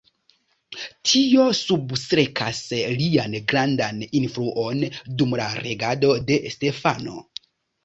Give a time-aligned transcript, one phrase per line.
[1.09, 2.61] Tio substrekas
[3.03, 4.83] lian grandan influon
[5.21, 7.25] dum la regado de Stefano.